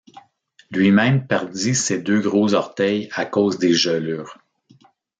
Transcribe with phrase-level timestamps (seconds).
[0.71, 4.39] Lui-même perdit ses deux gros orteils à cause de gelures.